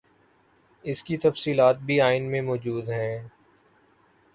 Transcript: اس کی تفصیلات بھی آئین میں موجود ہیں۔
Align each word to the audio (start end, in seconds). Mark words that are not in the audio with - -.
اس 0.83 1.03
کی 1.03 1.17
تفصیلات 1.17 1.77
بھی 1.77 2.01
آئین 2.01 2.31
میں 2.31 2.41
موجود 2.41 2.89
ہیں۔ 2.89 3.27